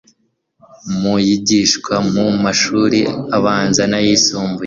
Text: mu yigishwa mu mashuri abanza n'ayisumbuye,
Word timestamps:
mu 0.99 1.15
yigishwa 1.25 1.93
mu 2.13 2.25
mashuri 2.43 2.99
abanza 3.37 3.83
n'ayisumbuye, 3.87 4.59